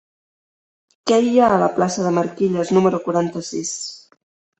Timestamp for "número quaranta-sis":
2.79-3.75